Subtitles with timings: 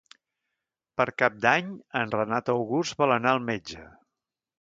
[1.01, 1.69] Per Cap d'Any
[1.99, 3.85] en Renat August vol anar al metge.